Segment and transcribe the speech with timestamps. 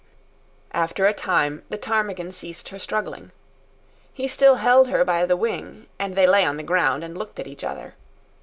[0.71, 3.31] After a time, the ptarmigan ceased her struggling.
[4.11, 7.39] He still held her by the wing, and they lay on the ground and looked
[7.39, 7.93] at each other.